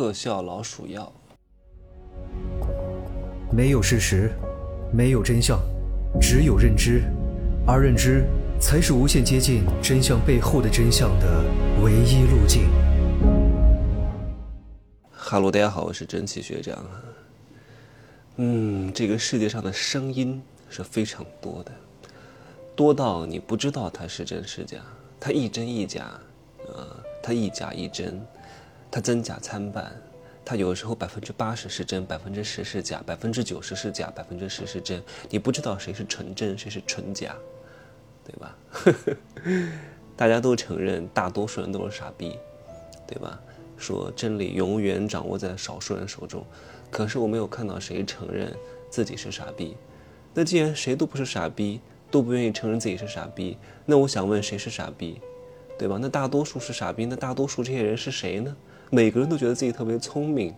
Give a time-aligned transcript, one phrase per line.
[0.00, 1.12] 特效老鼠药。
[3.52, 4.32] 没有事实，
[4.90, 5.60] 没有真相，
[6.18, 7.02] 只有认知，
[7.66, 8.24] 而认知
[8.58, 11.44] 才是无限接近真相背后的真相的
[11.82, 12.62] 唯一路径。
[15.10, 16.82] 哈喽，大家好，我是蒸汽学长。
[18.36, 21.72] 嗯，这个世界上的声音是非常多的，
[22.74, 24.78] 多到你不知道它是真是假，
[25.20, 26.18] 它一真一假，
[26.66, 26.86] 呃，
[27.22, 28.18] 它一假一真，
[28.90, 29.90] 它真假参半。
[30.44, 35.00] 它有时候百分之八十是真，百分之十是假，百分之九十是假，百分之十是真。
[35.28, 37.36] 你不知道谁是纯真，谁是纯假，
[38.24, 38.58] 对吧？
[40.16, 42.36] 大家都承认，大多数人都是傻逼，
[43.06, 43.38] 对吧？
[43.76, 46.44] 说真理永远掌握在少数人手中，
[46.90, 48.52] 可是我没有看到谁承认
[48.90, 49.76] 自己是傻逼。
[50.34, 51.80] 那既然谁都不是傻逼，
[52.10, 55.20] 都不愿意承认自己是傻逼，那我想问谁是傻逼，
[55.78, 55.98] 对吧？
[56.00, 58.56] 那大多数是傻逼，那大多数这些人是谁呢？
[58.90, 60.52] 每个人都觉得自己特别聪明，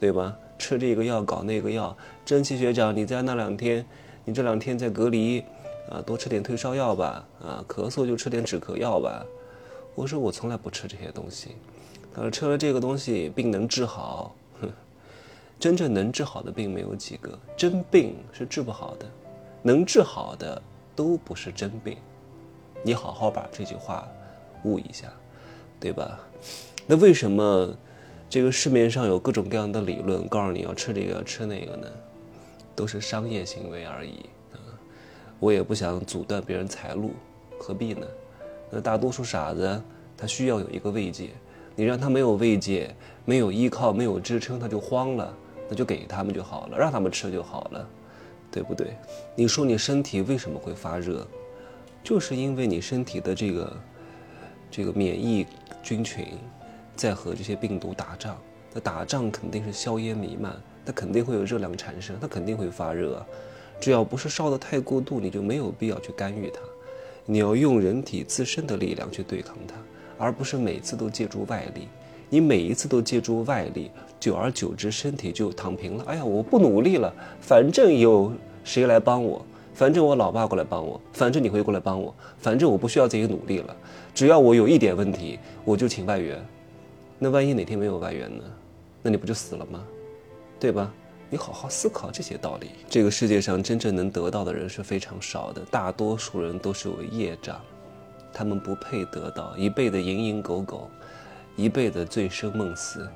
[0.00, 0.36] 对吧？
[0.58, 1.96] 吃这个药，搞那个药。
[2.24, 3.86] 蒸汽学长，你在那两天，
[4.24, 5.40] 你这两天在隔离，
[5.88, 9.24] 啊，多吃点退烧药吧，啊，咳嗽就吃点止咳药吧。
[9.94, 11.50] 我说我从来不吃这些东西，
[12.12, 14.68] 他说吃了这个东西病能治好，哼，
[15.60, 19.06] 真正能治好的病没有几个，真病是治不好的，
[19.62, 20.60] 能治好的
[20.96, 21.96] 都不是真病。
[22.82, 24.08] 你好好把这句话
[24.64, 25.06] 悟一下，
[25.78, 26.18] 对吧？
[26.90, 27.72] 那为什么
[28.28, 31.86] 这个市面上有各种各样的理论，告诉你要吃这个要吃那个呢？
[32.74, 34.58] 都是商业行为而已啊！
[35.38, 37.12] 我也不想阻断别人财路，
[37.60, 38.04] 何必呢？
[38.72, 39.80] 那大多数傻子
[40.16, 41.28] 他需要有一个慰藉，
[41.76, 42.92] 你让他没有慰藉、
[43.24, 45.32] 没有依靠、没有支撑，他就慌了，
[45.68, 47.88] 那就给他们就好了，让他们吃就好了，
[48.50, 48.96] 对不对？
[49.36, 51.24] 你说你身体为什么会发热？
[52.02, 53.76] 就是因为你身体的这个
[54.72, 55.46] 这个免疫
[55.84, 56.26] 菌群。
[57.00, 58.36] 在和这些病毒打仗，
[58.74, 63.24] 那打仗肯定是硝烟弥漫，它肯定会有热量产生，它肯定会发热。
[63.80, 66.60] 只要不是烧得太过度，你就没有必要去干预它。
[67.24, 69.76] 你要用人体自身的力量去对抗它，
[70.18, 71.88] 而不是每次都借助外力。
[72.28, 76.04] 你每一次都借助外力，久而久之，身体就躺平了。
[76.06, 77.10] 哎呀，我不努力了，
[77.40, 78.30] 反正有
[78.62, 79.42] 谁来帮我，
[79.72, 83.74] 反正我老爸过来帮我，反正你会过来帮我，反正我不需要自己努力了。
[84.14, 86.38] 只要我有一点问题，我就请外援。
[87.22, 88.42] 那万一哪天没有外援呢？
[89.02, 89.84] 那你不就死了吗？
[90.58, 90.90] 对吧？
[91.28, 92.70] 你好好思考这些道理。
[92.88, 97.60] 这个世界上真正能得到的人是非常少的，大多数人都是有业障，
[98.32, 100.88] 他们不配得到，一辈子蝇营狗苟，
[101.56, 103.06] 一辈子醉生梦死，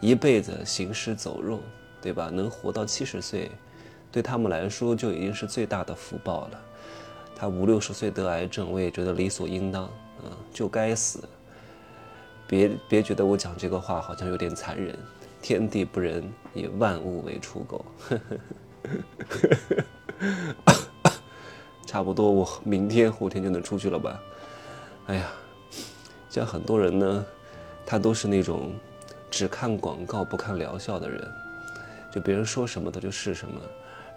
[0.00, 1.58] 一辈子行尸走肉，
[2.00, 2.30] 对吧？
[2.32, 3.50] 能活到七十岁，
[4.12, 6.60] 对他们来说就已经是最大的福报了。
[7.34, 9.90] 他五六十岁得癌症，我也觉得理所应当，
[10.24, 11.18] 嗯，就该死。
[12.50, 14.98] 别别觉得我讲这个话好像有点残忍，
[15.40, 17.84] 天地不仁，以万物为刍狗。
[21.86, 24.20] 差不多，我明天后天就能出去了吧？
[25.06, 25.30] 哎呀，
[26.28, 27.24] 像很多人呢，
[27.86, 28.74] 他都是那种
[29.30, 31.32] 只看广告不看疗效的人，
[32.10, 33.60] 就别人说什么他就是什么，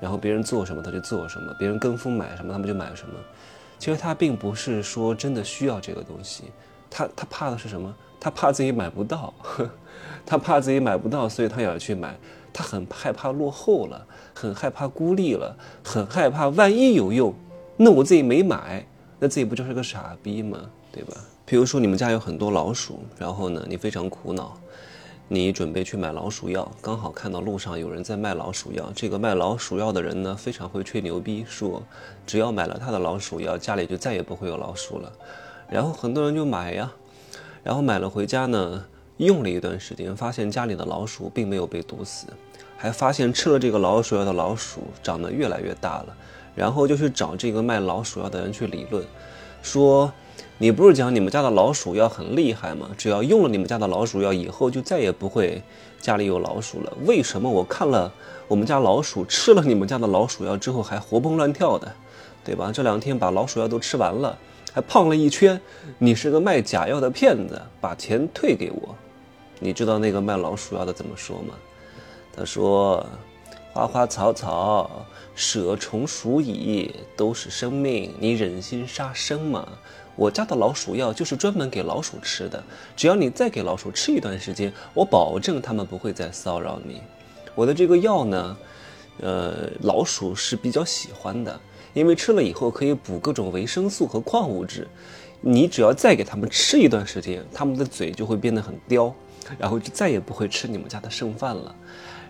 [0.00, 3.14] 然后别人做什么他就做什么，别人跟风买什么他们就买什么。
[3.78, 6.44] 其实他并不是说真的需要这个东西，
[6.88, 7.94] 他他怕的是什么？
[8.22, 9.34] 他怕自己买不到，
[10.24, 12.16] 他怕自己买不到，所以他也要去买。
[12.52, 17.34] 他很害怕落后了，很害怕孤立了，很害怕万一有用，
[17.76, 18.86] 那我自己没买，
[19.18, 20.56] 那自己不就是个傻逼吗？
[20.92, 21.16] 对吧？
[21.44, 24.56] 比如说你们家有很多老鼠，然后呢，你非常苦恼，
[25.26, 28.92] 你准备去买老鼠药，刚好看到路上有人在卖老鼠药。
[28.94, 31.82] 这个卖老鼠药的人呢，非常会吹牛逼，说
[32.24, 35.10] 只要买了他的老鼠药，家里就再也不会有老鼠了。
[35.68, 36.92] 然后很多人就买呀。
[37.62, 38.84] 然后买了回家呢，
[39.18, 42.26] 用了一段时间，发现家里的老鼠并没有被毒死，
[42.76, 46.16] 还发现吃了这个老鼠药的老鼠长得越来越大了。
[46.54, 49.02] 然后就去找这个卖老鼠药的人去理论，
[49.62, 50.12] 说
[50.58, 52.90] ：“你不是讲你们家的老鼠药很厉害吗？
[52.98, 55.62] 只要用了你们家的老鼠药，以后就再也不会
[55.98, 56.92] 家里有老鼠了。
[57.06, 58.12] 为什么我看了
[58.48, 61.90] 我们家老鼠吃了你们家的老鼠药之后还活蹦乱跳的，
[62.44, 62.70] 对吧？
[62.70, 64.36] 这两天把老鼠药都吃完了。”
[64.72, 65.60] 还胖了一圈，
[65.98, 68.94] 你是个卖假药的骗子，把钱退给我。
[69.58, 71.54] 你知道那个卖老鼠药的怎么说吗？
[72.34, 73.04] 他说
[73.74, 75.04] ：“花花草草，
[75.34, 79.68] 蛇虫鼠蚁都是生命，你忍心杀生吗？
[80.16, 82.62] 我家的老鼠药就是专门给老鼠吃的，
[82.96, 87.02] 只要你再给老鼠吃一段时间，我保证它们不会再骚扰你。
[87.54, 88.56] 我的这个药呢，
[89.22, 91.58] 呃，老鼠是比较喜欢的。”
[91.94, 94.88] 因为吃了以后可以补各种维生素和矿物质，
[95.42, 99.14] 你只要再给他们吃一段时间，他们的嘴就会变得很刁，
[99.58, 101.74] 然后就再也不会吃你们家的剩饭了。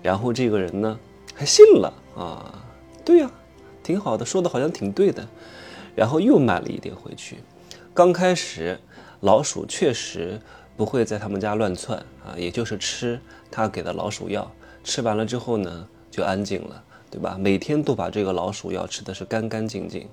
[0.00, 0.96] 然后这个人呢，
[1.34, 2.64] 还信了啊，
[3.04, 3.28] 对呀，
[3.82, 5.26] 挺好的，说的好像挺对的。
[5.96, 7.38] 然后又买了一点回去。
[7.92, 8.78] 刚开始，
[9.22, 10.40] 老鼠确实
[10.76, 13.20] 不会在他们家乱窜啊，也就是吃
[13.50, 14.48] 他给的老鼠药，
[14.84, 15.88] 吃完了之后呢，
[16.18, 16.82] 就安静了，
[17.12, 17.36] 对吧？
[17.38, 20.08] 每天都把这个老鼠药吃的是干干净净。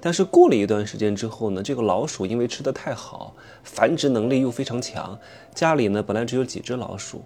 [0.00, 3.32] 但是过了一段时间之后呢，这个老鼠因为吃的太好，
[3.62, 5.16] 繁殖能力又非常强，
[5.54, 7.22] 家里呢本来只有几只老鼠，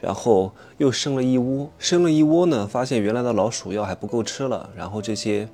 [0.00, 5.48] 然后又生了一窝，生了一窝呢，发现原来的老鼠药还不够吃了，然后这些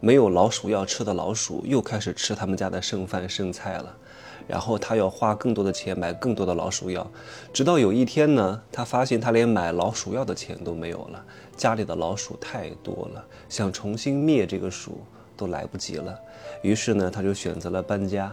[0.00, 3.96] 没有老鼠药吃的老鼠又开始吃他们家的剩饭剩菜了，
[4.46, 7.10] 然后他要花更多的钱买更多的老鼠药，
[7.52, 11.24] 直到有一天呢，他发现他连买老鼠药的钱都没有了，
[11.56, 14.98] 家里的老鼠太多了，想重新灭这个鼠。
[15.34, 16.16] 都来不及了，
[16.60, 18.32] 于是呢，他就选择了搬家。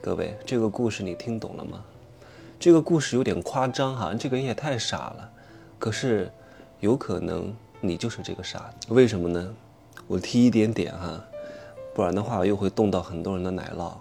[0.00, 1.82] 各位，这个故事你听懂了吗？
[2.60, 5.30] 这个故事有点夸张哈，这个人也太傻了。
[5.78, 6.30] 可是，
[6.78, 8.86] 有可能你就是这个傻子。
[8.90, 9.54] 为什么呢？
[10.06, 11.20] 我提一点点哈，
[11.94, 13.94] 不然的话又会动到很多人的奶酪。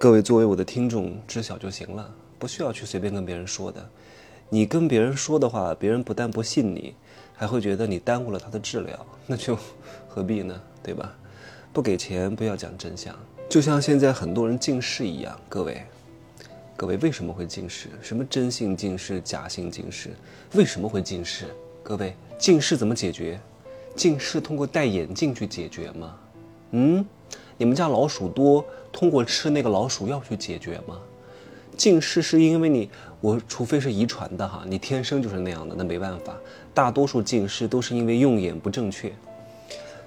[0.00, 3.86] 各位作为我的听众知晓就行了，不需要去随便跟别人说的。
[4.48, 6.94] 你跟别人说的话，别人不但不信你，
[7.36, 9.58] 还会觉得你耽误了他的治疗， 那就
[10.08, 10.58] 何必呢？
[10.82, 11.14] 对吧？
[11.70, 13.14] 不给钱，不要讲真相，
[13.46, 15.38] 就像现在很多人近视一样。
[15.50, 15.82] 各位，
[16.78, 17.90] 各位为什么会近视？
[18.00, 20.16] 什么真性近视、假性近视？
[20.54, 21.44] 为什么会近视？
[21.82, 23.38] 各位，近视怎么解决？
[23.94, 26.16] 近视通过戴眼镜去解决吗？
[26.70, 27.04] 嗯，
[27.56, 30.98] 你们家老鼠多，通过吃那个老鼠药去解决吗？
[31.76, 32.90] 近视是因为你，
[33.20, 36.36] 我除非是遗传的哈，你天生就是那样的，那没办法。
[36.74, 39.12] 大多数近视都是因为用眼不正确。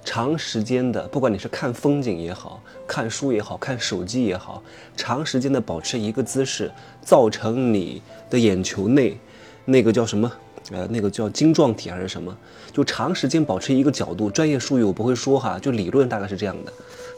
[0.06, 4.62] 长时间的，不管你是看风景也好看书也好看手机也好，
[4.98, 6.70] 长时间的保持一个姿势，
[7.02, 9.18] 造成你的眼球内
[9.66, 10.32] 那个叫什么？
[10.72, 12.38] 呃，那个叫晶状体还是什么？
[12.72, 16.74] 就长时间保持一个角度，专业术语我不会说哈，就理论大概是这样的。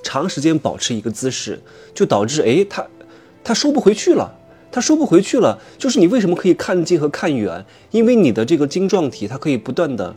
[0.05, 1.59] 长时间保持一个姿势，
[1.95, 2.85] 就导致哎，它
[3.43, 4.31] 它收不回去了，
[4.71, 5.59] 它收不回去了。
[5.79, 7.65] 就是你为什么可以看近和看远？
[7.89, 10.15] 因为你的这个晶状体它可以不断的。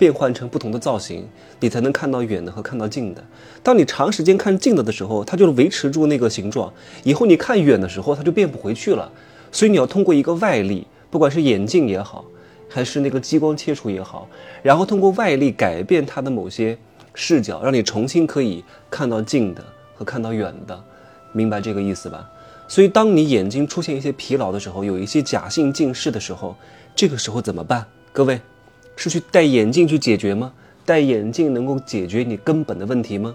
[0.00, 1.28] 变换成不同的造型，
[1.60, 3.22] 你才能看到远的和看到近的。
[3.62, 6.72] 当你长时间看近的的时候，它就维持住那个形状。
[7.02, 9.12] 以后你看远的时候，它就变不回去了。
[9.52, 12.24] 所以你要通过一个外力，不管是眼镜也好，
[12.66, 14.26] 还是那个激光切除也好，
[14.62, 16.78] 然后通过外力改变它的某些
[17.14, 19.64] 视角，让你重新可以看到近的
[19.94, 20.82] 和看到远的。
[21.32, 22.28] 明白这个意思吧？
[22.66, 26.56] 所以当你眼睛出现一些疲劳的时候，有一些假性近视的时候，
[26.94, 27.84] 这个时候怎么办？
[28.12, 28.40] 各位？
[28.96, 30.52] 是去戴眼镜去解决吗？
[30.84, 33.34] 戴眼镜能够解决你根本的问题吗？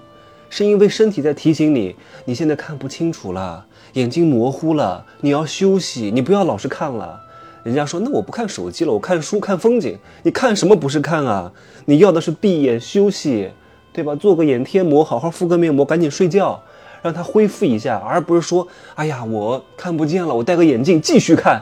[0.50, 1.96] 是因为身体在提醒你，
[2.26, 7.20] 你现在看不清楚了，眼睛模糊了，你要休息，你不要老是看了。
[7.64, 9.98] 人家说，那我不看手机了，我看书看风景。
[10.22, 11.52] 你看什么不是看啊？
[11.86, 13.50] 你要的是闭眼休息，
[13.96, 14.14] 对吧？
[14.14, 16.62] 做个眼贴膜，好好敷个面膜，赶紧睡觉，
[17.02, 21.62] 让它恢复一下，而不是说，哎呀，我看不见了，我戴个眼镜继续看。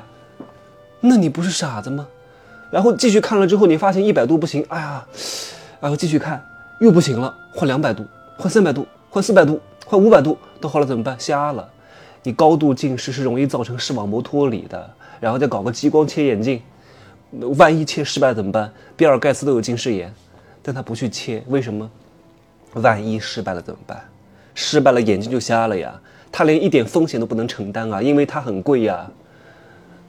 [1.00, 2.08] 那你不是傻子吗？
[2.72, 5.06] 然后继续看了之后，你发现一百度不行，哎呀，
[5.80, 6.44] 然后继续看
[6.80, 8.04] 又不行了，换两百度，
[8.36, 11.16] 换三百度，换四百度，换五百度，到后来怎么办？
[11.20, 11.70] 瞎了。
[12.24, 14.90] 你高度近视是容易造成视网膜脱离的，
[15.20, 16.60] 然后再搞个激光切眼镜，
[17.58, 18.74] 万一切失败怎么办？
[18.96, 20.12] 比尔盖茨都有近视眼，
[20.64, 21.88] 但他不去切，为什么？
[22.76, 24.02] 万一失败了怎么办？
[24.56, 26.00] 失败了眼睛就瞎了呀，
[26.32, 29.10] 他连一点风险都不能承担啊，因为他很贵呀。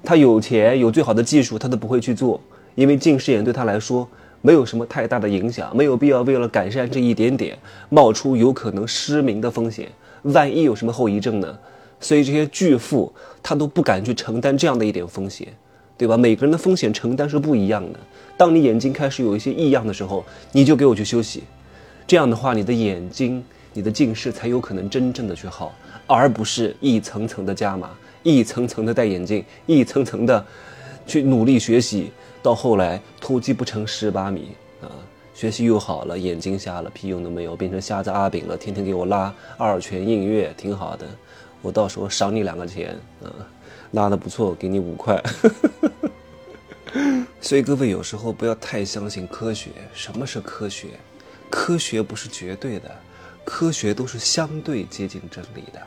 [0.02, 2.40] 他有钱有最好的技术，他都不会去做。
[2.75, 4.06] 因为近视眼对他来说
[4.42, 7.56] 没有什么太大的影响，没有必要为了改善这一点点
[7.88, 9.88] 冒出有可能失明的风险。
[10.23, 11.59] 万一有什么后遗症呢？
[12.00, 13.11] 所以这些巨富
[13.42, 15.49] 他都不敢去承担这样的一点风险，
[15.97, 16.18] 对吧？
[16.18, 17.99] 每个人的风险承担是不一样的。
[18.37, 21.44] 当你眼睛开始有一些异样的时候，你就给我去休息。
[22.06, 23.42] 这样的话，你的眼睛、
[23.73, 25.75] 你的近视才有可能真正的去好，
[26.06, 27.90] 而不是一层层的加码，
[28.23, 30.44] 一层层的戴眼镜，一层层的
[31.06, 32.12] 去努力学习。
[32.42, 34.50] 到后来突击不成十八米
[34.82, 34.92] 啊，
[35.34, 41.06] 学习又好了，眼睛瞎了，屁用都没有，变成瞎子阿炳了，天天给我拉二泉映月，挺好的，
[41.62, 43.32] 我到时候赏你两个钱啊，
[43.92, 45.18] 拉的不错，给你五块。
[47.40, 49.70] 所以各位有时候不要太相信科学。
[49.94, 50.88] 什么是科学？
[51.54, 52.90] 科学不是绝对的，
[53.44, 55.80] 科学都是相对接近真理的。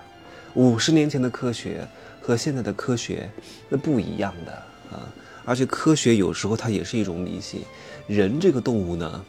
[0.53, 1.85] 五十年前的科学
[2.21, 3.29] 和现在的科学
[3.67, 4.53] 那不一样的
[4.89, 5.13] 啊。
[5.43, 7.63] 而且科学有时候它也是一种迷信，
[8.07, 9.25] 人这个动物呢，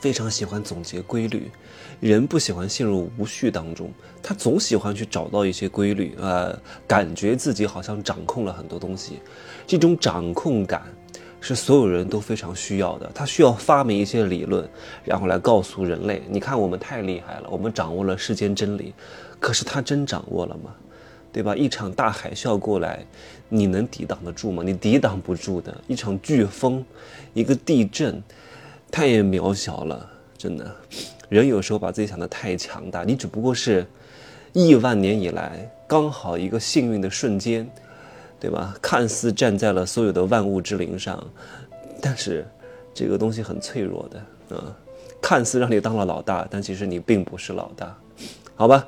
[0.00, 1.50] 非常喜欢总结规律，
[2.00, 3.92] 人不喜欢陷入无序当中，
[4.22, 9.20] 他总喜欢去找到一些规律，呃，感觉自己好像掌控了很多东西，
[9.66, 10.82] 这种掌控感
[11.48, 13.10] 是所有人都非常需要的。
[13.14, 14.68] 他需要发明一些理论，
[15.04, 18.92] 然后来告诉人类：你看，我们太厉害了，我们掌握了世间真理。
[19.40, 20.74] 可是他真掌握了吗？
[21.32, 21.56] 对吧？
[21.56, 23.04] 一场大海啸过来，
[23.48, 24.62] 你能抵挡得住吗？
[24.62, 25.74] 你抵挡不住的。
[25.86, 26.84] 一场飓风，
[27.32, 28.22] 一个地震。
[28.90, 30.74] 太渺小了，真的。
[31.28, 33.86] 人有时候把自己想得太强大，你只不过是
[34.54, 37.68] 亿万年以来刚好一个幸运的瞬间，
[38.40, 38.74] 对吧？
[38.80, 41.24] 看似站在了所有的万物之灵上，
[42.00, 42.46] 但是
[42.94, 44.76] 这个东西很脆弱的啊。
[45.20, 47.98] 看似让你当了老大，但其实你并不是老大，
[48.54, 48.86] 好吧？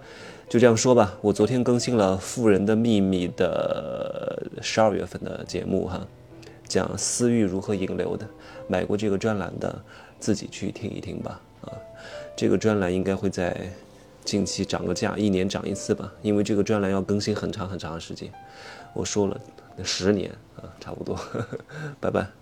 [0.49, 1.16] 就这样说吧。
[1.21, 6.07] 我昨天更新了《富人的秘密》的十二月份的节目哈。
[6.69, 8.25] 讲私欲如何引流的，
[8.69, 9.83] 买过这个专栏的，
[10.21, 11.40] 自己去听一听吧。
[11.62, 11.75] 啊，
[12.37, 13.69] 这个专栏应该会在
[14.25, 18.33] 近期涨个价，一年涨一次吧，因为这个专栏要更新很长很长的时间。
[18.92, 19.40] 我说了，
[19.85, 21.14] 十年啊，差不多。
[21.14, 21.59] 呵 呵
[22.00, 22.39] 拜拜。